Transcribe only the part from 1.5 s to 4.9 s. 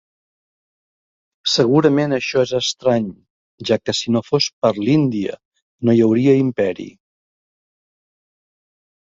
"Segurament això és estrany, ja que si no fos per